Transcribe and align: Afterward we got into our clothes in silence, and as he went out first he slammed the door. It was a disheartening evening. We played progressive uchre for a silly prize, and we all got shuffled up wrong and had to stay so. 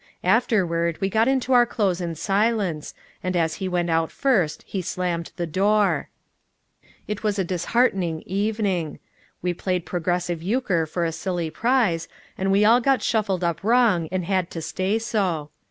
Afterward 0.23 0.99
we 0.99 1.11
got 1.11 1.27
into 1.27 1.53
our 1.53 1.67
clothes 1.67 2.01
in 2.01 2.15
silence, 2.15 2.95
and 3.21 3.35
as 3.37 3.57
he 3.61 3.67
went 3.69 3.91
out 3.91 4.09
first 4.09 4.63
he 4.65 4.81
slammed 4.81 5.31
the 5.35 5.45
door. 5.45 6.09
It 7.07 7.21
was 7.21 7.37
a 7.37 7.43
disheartening 7.43 8.23
evening. 8.25 8.97
We 9.43 9.53
played 9.53 9.85
progressive 9.85 10.39
uchre 10.41 10.87
for 10.87 11.05
a 11.05 11.11
silly 11.11 11.51
prize, 11.51 12.07
and 12.35 12.51
we 12.51 12.65
all 12.65 12.81
got 12.81 13.03
shuffled 13.03 13.43
up 13.43 13.63
wrong 13.63 14.09
and 14.11 14.25
had 14.25 14.49
to 14.49 14.61
stay 14.63 14.97
so. 14.97 15.51